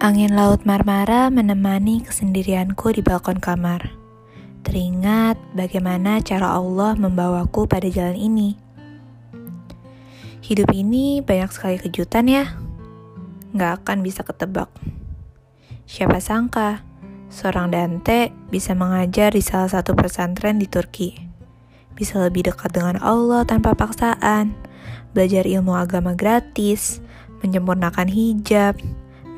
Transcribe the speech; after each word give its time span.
Angin 0.00 0.32
laut 0.32 0.64
marmara 0.64 1.28
menemani 1.28 2.00
kesendirianku 2.00 2.88
di 2.96 3.04
balkon 3.04 3.36
kamar. 3.36 3.92
Teringat 4.64 5.36
bagaimana 5.52 6.24
cara 6.24 6.56
Allah 6.56 6.96
membawaku 6.96 7.68
pada 7.68 7.84
jalan 7.84 8.16
ini. 8.16 8.56
Hidup 10.40 10.72
ini 10.72 11.20
banyak 11.20 11.52
sekali 11.52 11.76
kejutan 11.76 12.32
ya. 12.32 12.48
Nggak 13.52 13.84
akan 13.84 14.00
bisa 14.00 14.24
ketebak. 14.24 14.72
Siapa 15.84 16.16
sangka, 16.16 16.80
seorang 17.28 17.68
Dante 17.68 18.32
bisa 18.48 18.72
mengajar 18.72 19.36
di 19.36 19.44
salah 19.44 19.68
satu 19.68 19.92
pesantren 19.92 20.56
di 20.56 20.64
Turki. 20.64 21.12
Bisa 21.92 22.16
lebih 22.24 22.48
dekat 22.48 22.72
dengan 22.72 22.96
Allah 23.04 23.44
tanpa 23.44 23.76
paksaan, 23.76 24.56
belajar 25.12 25.44
ilmu 25.44 25.76
agama 25.76 26.16
gratis, 26.16 27.04
menyempurnakan 27.44 28.08
hijab, 28.08 28.80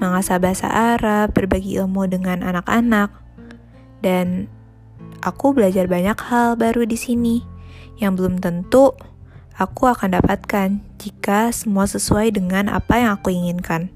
mengasah 0.02 0.42
bahasa 0.42 0.66
Arab, 0.66 1.30
berbagi 1.30 1.78
ilmu 1.78 2.10
dengan 2.10 2.42
anak-anak. 2.42 3.14
Dan 4.02 4.50
aku 5.22 5.54
belajar 5.54 5.86
banyak 5.86 6.18
hal 6.26 6.58
baru 6.58 6.82
di 6.82 6.98
sini 6.98 7.46
yang 8.02 8.18
belum 8.18 8.42
tentu 8.42 8.98
aku 9.54 9.86
akan 9.86 10.18
dapatkan 10.18 10.82
jika 10.98 11.54
semua 11.54 11.86
sesuai 11.86 12.34
dengan 12.34 12.66
apa 12.66 12.98
yang 12.98 13.14
aku 13.14 13.30
inginkan, 13.30 13.94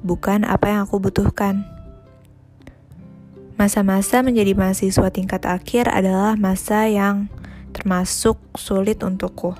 bukan 0.00 0.48
apa 0.48 0.72
yang 0.72 0.88
aku 0.88 0.96
butuhkan. 0.96 1.68
Masa-masa 3.60 4.24
menjadi 4.24 4.56
mahasiswa 4.56 5.12
tingkat 5.12 5.44
akhir 5.44 5.92
adalah 5.92 6.34
masa 6.34 6.88
yang 6.88 7.28
termasuk 7.76 8.40
sulit 8.56 9.04
untukku. 9.04 9.52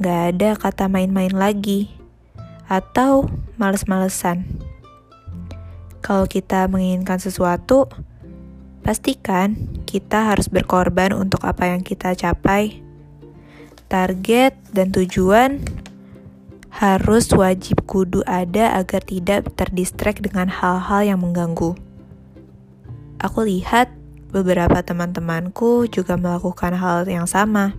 Gak 0.00 0.34
ada 0.34 0.56
kata 0.58 0.88
main-main 0.88 1.30
lagi, 1.30 1.92
atau 2.72 3.28
males-malesan. 3.60 4.48
Kalau 6.00 6.24
kita 6.24 6.64
menginginkan 6.72 7.20
sesuatu, 7.20 7.92
pastikan 8.80 9.68
kita 9.84 10.32
harus 10.32 10.48
berkorban 10.48 11.12
untuk 11.12 11.44
apa 11.44 11.68
yang 11.68 11.84
kita 11.84 12.16
capai. 12.16 12.80
Target 13.92 14.56
dan 14.72 14.88
tujuan 14.88 15.60
harus 16.72 17.28
wajib 17.36 17.84
kudu 17.84 18.24
ada 18.24 18.72
agar 18.80 19.04
tidak 19.04 19.52
terdistract 19.52 20.24
dengan 20.24 20.48
hal-hal 20.48 21.04
yang 21.04 21.20
mengganggu. 21.20 21.76
Aku 23.20 23.44
lihat 23.44 23.92
beberapa 24.32 24.80
teman-temanku 24.80 25.92
juga 25.92 26.16
melakukan 26.16 26.72
hal 26.72 27.04
yang 27.04 27.28
sama. 27.28 27.76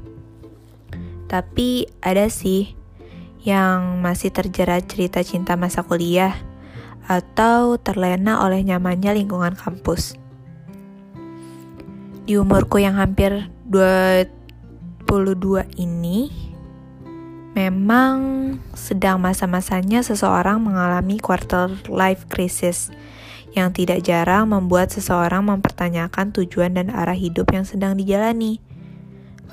Tapi 1.26 1.90
ada 2.06 2.30
sih 2.30 2.78
yang 3.44 4.00
masih 4.00 4.32
terjerat 4.32 4.88
cerita 4.88 5.20
cinta 5.20 5.60
masa 5.60 5.84
kuliah 5.84 6.40
atau 7.04 7.76
terlena 7.76 8.40
oleh 8.48 8.64
nyamannya 8.64 9.20
lingkungan 9.20 9.60
kampus. 9.60 10.16
Di 12.24 12.40
umurku 12.40 12.80
yang 12.80 12.96
hampir 12.96 13.52
22 13.68 14.32
ini, 15.76 16.32
memang 17.52 18.16
sedang 18.72 19.20
masa-masanya 19.20 20.08
seseorang 20.08 20.64
mengalami 20.64 21.20
quarter 21.20 21.68
life 21.92 22.32
crisis 22.32 22.96
yang 23.54 23.70
tidak 23.76 24.02
jarang 24.08 24.50
membuat 24.50 24.90
seseorang 24.90 25.46
mempertanyakan 25.46 26.32
tujuan 26.32 26.74
dan 26.74 26.90
arah 26.90 27.14
hidup 27.14 27.52
yang 27.52 27.68
sedang 27.68 28.00
dijalani. 28.00 28.64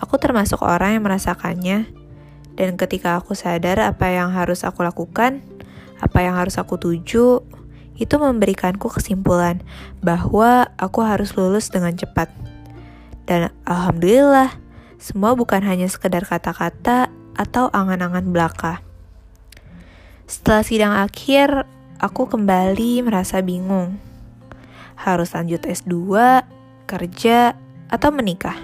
Aku 0.00 0.16
termasuk 0.16 0.64
orang 0.64 0.96
yang 0.96 1.05
merasakannya, 1.05 1.99
dan 2.58 2.74
ketika 2.78 3.18
aku 3.18 3.38
sadar 3.38 3.82
apa 3.82 4.10
yang 4.10 4.34
harus 4.34 4.66
aku 4.66 4.82
lakukan, 4.82 5.44
apa 6.00 6.18
yang 6.24 6.34
harus 6.34 6.56
aku 6.56 6.80
tuju, 6.80 7.44
itu 8.00 8.14
memberikanku 8.16 8.88
kesimpulan 8.88 9.61
bahwa 10.00 10.72
aku 10.80 11.05
harus 11.05 11.36
lulus 11.36 11.68
dengan 11.68 11.92
cepat. 11.92 12.33
Dan 13.28 13.52
alhamdulillah, 13.68 14.56
semua 14.96 15.36
bukan 15.36 15.60
hanya 15.62 15.86
sekedar 15.86 16.24
kata-kata 16.24 17.12
atau 17.36 17.68
angan-angan 17.70 18.33
belaka. 18.33 18.80
Setelah 20.24 20.64
sidang 20.64 20.94
akhir, 20.96 21.68
aku 22.00 22.27
kembali 22.27 23.05
merasa 23.05 23.44
bingung. 23.44 24.00
Harus 24.96 25.36
lanjut 25.36 25.64
S2, 25.64 25.94
kerja, 26.89 27.55
atau 27.92 28.08
menikah? 28.12 28.56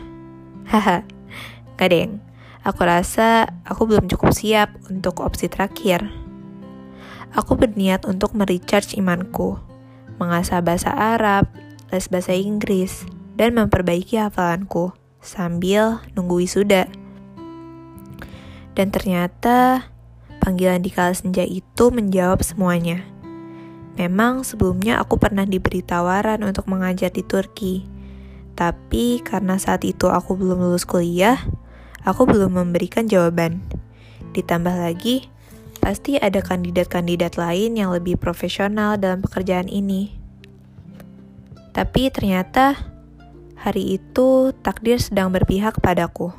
Haha, 0.67 1.05
gak 1.79 1.91
deng. 1.93 2.26
Aku 2.67 2.83
rasa 2.83 3.47
aku 3.63 3.87
belum 3.87 4.11
cukup 4.11 4.35
siap 4.35 4.75
untuk 4.91 5.23
opsi 5.23 5.47
terakhir. 5.47 6.11
Aku 7.31 7.55
berniat 7.55 8.03
untuk 8.11 8.35
merecharge 8.35 8.99
imanku, 8.99 9.63
mengasah 10.19 10.59
bahasa 10.67 10.91
Arab, 10.91 11.47
les 11.95 12.11
bahasa 12.11 12.35
Inggris, 12.35 13.07
dan 13.39 13.55
memperbaiki 13.55 14.19
hafalanku 14.19 14.91
sambil 15.23 16.03
nunggu 16.19 16.43
wisuda. 16.43 16.91
Dan 18.75 18.91
ternyata 18.91 19.87
panggilan 20.43 20.83
di 20.83 20.91
kala 20.91 21.15
senja 21.15 21.47
itu 21.47 21.95
menjawab 21.95 22.43
semuanya. 22.43 23.07
Memang 23.95 24.43
sebelumnya 24.43 24.99
aku 24.99 25.23
pernah 25.23 25.47
diberi 25.47 25.87
tawaran 25.87 26.43
untuk 26.43 26.67
mengajar 26.67 27.15
di 27.15 27.23
Turki. 27.23 27.87
Tapi 28.59 29.23
karena 29.23 29.55
saat 29.55 29.87
itu 29.87 30.11
aku 30.11 30.35
belum 30.35 30.67
lulus 30.67 30.83
kuliah, 30.83 31.39
aku 32.07 32.25
belum 32.25 32.55
memberikan 32.55 33.11
jawaban. 33.11 33.61
Ditambah 34.33 34.73
lagi, 34.79 35.27
pasti 35.83 36.17
ada 36.17 36.39
kandidat-kandidat 36.39 37.35
lain 37.35 37.75
yang 37.75 37.91
lebih 37.91 38.15
profesional 38.17 38.95
dalam 38.97 39.21
pekerjaan 39.21 39.67
ini. 39.67 40.15
Tapi 41.75 42.09
ternyata 42.09 42.79
hari 43.59 43.99
itu 44.01 44.55
takdir 44.63 45.03
sedang 45.03 45.35
berpihak 45.35 45.83
padaku. 45.83 46.33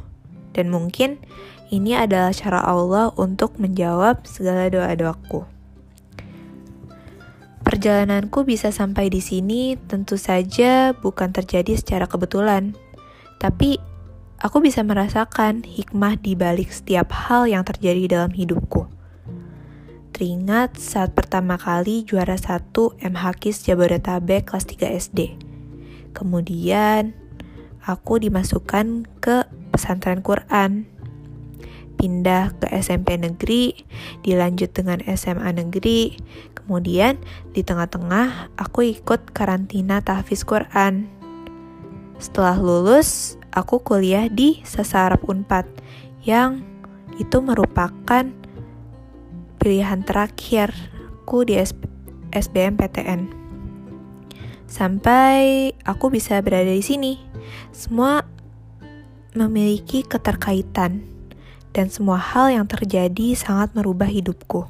Dan 0.56 0.74
mungkin 0.74 1.22
ini 1.70 1.94
adalah 1.94 2.34
cara 2.34 2.64
Allah 2.64 3.14
untuk 3.20 3.60
menjawab 3.62 4.26
segala 4.26 4.72
doa-doaku. 4.72 5.46
Perjalananku 7.68 8.48
bisa 8.48 8.72
sampai 8.72 9.12
di 9.12 9.20
sini 9.20 9.76
tentu 9.76 10.16
saja 10.16 10.96
bukan 10.96 11.36
terjadi 11.36 11.76
secara 11.76 12.08
kebetulan, 12.08 12.74
tapi 13.44 13.78
aku 14.38 14.62
bisa 14.62 14.86
merasakan 14.86 15.66
hikmah 15.66 16.18
di 16.22 16.38
balik 16.38 16.70
setiap 16.70 17.10
hal 17.10 17.50
yang 17.50 17.66
terjadi 17.66 18.06
dalam 18.06 18.32
hidupku. 18.34 18.86
Teringat 20.14 20.78
saat 20.82 21.14
pertama 21.14 21.62
kali 21.62 22.02
juara 22.06 22.38
satu 22.38 22.98
MHKIS 23.02 23.70
Jabodetabek 23.70 24.50
kelas 24.50 24.66
3 24.66 24.98
SD. 24.98 25.20
Kemudian, 26.14 27.14
aku 27.86 28.18
dimasukkan 28.18 29.06
ke 29.22 29.46
pesantren 29.70 30.26
Quran 30.26 30.90
pindah 31.98 32.54
ke 32.62 32.70
SMP 32.78 33.18
negeri, 33.18 33.74
dilanjut 34.22 34.70
dengan 34.70 35.02
SMA 35.18 35.50
negeri, 35.58 36.14
kemudian 36.54 37.18
di 37.58 37.66
tengah-tengah 37.66 38.54
aku 38.54 38.86
ikut 38.94 39.34
karantina 39.34 40.00
tahfiz 40.06 40.46
Quran. 40.46 41.10
Setelah 42.22 42.58
lulus, 42.62 43.37
aku 43.52 43.84
kuliah 43.84 44.28
di 44.28 44.60
Sasarap 44.64 45.24
Unpad 45.28 45.66
yang 46.24 46.64
itu 47.18 47.42
merupakan 47.42 48.28
pilihan 49.58 50.06
terakhirku 50.06 51.44
di 51.48 51.58
SBMPTN. 52.32 53.34
Sampai 54.68 55.72
aku 55.88 56.12
bisa 56.12 56.40
berada 56.44 56.70
di 56.70 56.84
sini, 56.84 57.18
semua 57.72 58.28
memiliki 59.32 60.04
keterkaitan 60.04 61.08
dan 61.72 61.88
semua 61.88 62.20
hal 62.20 62.52
yang 62.52 62.66
terjadi 62.68 63.38
sangat 63.38 63.72
merubah 63.78 64.10
hidupku. 64.10 64.68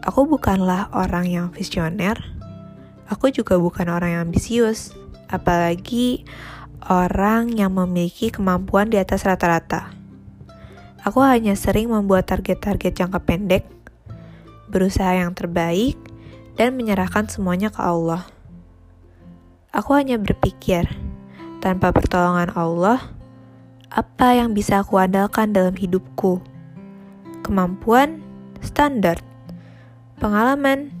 Aku 0.00 0.24
bukanlah 0.24 0.88
orang 0.96 1.28
yang 1.28 1.46
visioner, 1.52 2.16
aku 3.12 3.28
juga 3.28 3.60
bukan 3.60 3.92
orang 3.92 4.16
yang 4.16 4.22
ambisius, 4.32 4.96
apalagi 5.28 6.24
orang 6.88 7.52
yang 7.52 7.76
memiliki 7.76 8.32
kemampuan 8.32 8.88
di 8.88 8.96
atas 8.96 9.28
rata-rata. 9.28 9.92
Aku 11.04 11.24
hanya 11.24 11.56
sering 11.56 11.92
membuat 11.92 12.28
target-target 12.28 12.92
jangka 12.96 13.20
pendek, 13.24 13.64
berusaha 14.68 15.16
yang 15.16 15.32
terbaik, 15.32 15.96
dan 16.60 16.76
menyerahkan 16.76 17.28
semuanya 17.28 17.72
ke 17.72 17.80
Allah. 17.80 18.28
Aku 19.72 19.96
hanya 19.96 20.20
berpikir, 20.20 20.88
tanpa 21.64 21.92
pertolongan 21.92 22.52
Allah, 22.56 23.00
apa 23.90 24.38
yang 24.38 24.54
bisa 24.54 24.80
aku 24.84 25.00
andalkan 25.00 25.50
dalam 25.50 25.74
hidupku. 25.74 26.40
Kemampuan 27.42 28.22
standar. 28.60 29.18
Pengalaman 30.20 30.92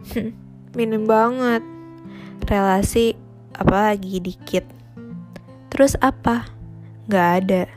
minim 0.76 1.04
banget. 1.04 1.60
Relasi 2.46 3.14
apalagi 3.52 4.22
dikit. 4.22 4.64
Terus 5.76 5.92
apa? 6.00 6.48
Gak 7.12 7.44
ada. 7.44 7.68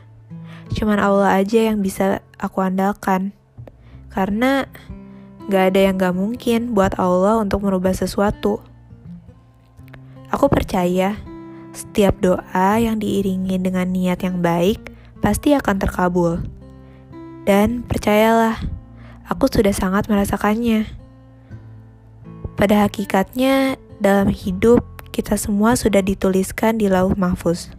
Cuman 0.72 0.96
Allah 0.96 1.44
aja 1.44 1.68
yang 1.68 1.84
bisa 1.84 2.24
aku 2.40 2.64
andalkan. 2.64 3.36
Karena 4.08 4.64
Gak 5.50 5.74
ada 5.74 5.80
yang 5.82 5.98
gak 5.98 6.14
mungkin 6.14 6.78
buat 6.78 6.94
Allah 6.94 7.42
untuk 7.42 7.66
merubah 7.66 7.90
sesuatu. 7.90 8.62
Aku 10.30 10.46
percaya 10.46 11.18
setiap 11.74 12.22
doa 12.22 12.78
yang 12.78 13.02
diiringi 13.02 13.58
dengan 13.58 13.90
niat 13.90 14.22
yang 14.22 14.38
baik 14.38 14.94
pasti 15.18 15.50
akan 15.58 15.82
terkabul. 15.82 16.46
Dan 17.42 17.82
percayalah, 17.82 18.62
aku 19.26 19.50
sudah 19.50 19.74
sangat 19.74 20.06
merasakannya. 20.06 20.86
Pada 22.54 22.86
hakikatnya, 22.86 23.74
dalam 23.98 24.30
hidup 24.30 24.86
kita 25.10 25.34
semua 25.34 25.74
sudah 25.74 25.98
dituliskan 25.98 26.78
di 26.78 26.86
lauh 26.86 27.18
mahfuz. 27.18 27.74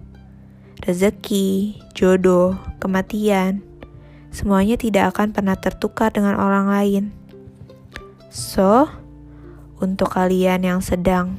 Rezeki, 0.82 1.78
jodoh, 1.94 2.58
kematian, 2.82 3.62
semuanya 4.34 4.82
tidak 4.82 5.14
akan 5.14 5.30
pernah 5.30 5.54
tertukar 5.54 6.10
dengan 6.10 6.42
orang 6.42 6.74
lain. 6.74 7.04
So, 8.34 8.90
untuk 9.78 10.18
kalian 10.18 10.66
yang 10.66 10.82
sedang 10.82 11.38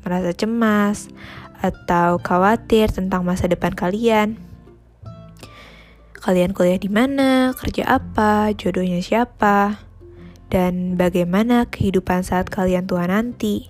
merasa 0.00 0.32
cemas 0.32 1.12
atau 1.60 2.16
khawatir 2.24 2.88
tentang 2.88 3.28
masa 3.28 3.44
depan 3.44 3.76
kalian, 3.76 4.40
kalian 6.16 6.56
kuliah 6.56 6.80
di 6.80 6.88
mana, 6.88 7.52
kerja 7.52 8.00
apa, 8.00 8.56
jodohnya 8.56 9.04
siapa, 9.04 9.84
dan 10.48 10.96
bagaimana 10.96 11.68
kehidupan 11.68 12.24
saat 12.24 12.48
kalian 12.48 12.88
tua 12.88 13.04
nanti. 13.04 13.68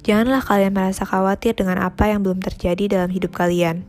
Janganlah 0.00 0.40
kalian 0.40 0.72
merasa 0.72 1.04
khawatir 1.04 1.52
dengan 1.52 1.76
apa 1.76 2.08
yang 2.08 2.24
belum 2.24 2.40
terjadi 2.40 2.88
dalam 2.88 3.12
hidup 3.12 3.36
kalian. 3.36 3.84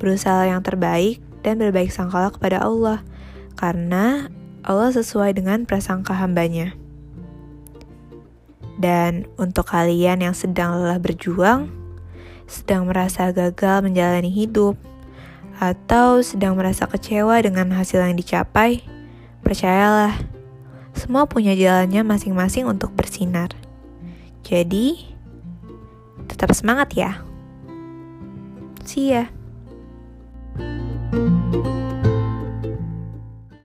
Berusaha 0.00 0.48
yang 0.48 0.64
terbaik 0.64 1.20
dan 1.44 1.60
berbaik 1.60 1.92
sangkalah 1.92 2.32
kepada 2.32 2.64
Allah, 2.64 3.04
karena 3.60 4.32
Allah 4.64 4.90
sesuai 4.92 5.36
dengan 5.36 5.68
prasangka 5.68 6.16
hambanya. 6.16 6.72
Dan 8.78 9.26
untuk 9.36 9.68
kalian 9.68 10.22
yang 10.22 10.32
sedang 10.32 10.78
lelah 10.78 11.02
berjuang, 11.02 11.68
sedang 12.48 12.88
merasa 12.88 13.28
gagal 13.34 13.84
menjalani 13.84 14.32
hidup, 14.32 14.80
atau 15.58 16.22
sedang 16.22 16.54
merasa 16.54 16.86
kecewa 16.86 17.42
dengan 17.42 17.74
hasil 17.74 18.00
yang 18.00 18.14
dicapai, 18.14 18.86
percayalah, 19.42 20.14
semua 20.94 21.26
punya 21.26 21.52
jalannya 21.58 22.06
masing-masing 22.06 22.64
untuk 22.70 22.94
bersinar. 22.94 23.50
Jadi, 24.46 25.17
Tetap 26.28 26.52
semangat 26.52 26.92
ya. 26.94 27.24
See 28.84 29.12
ya. 29.12 29.28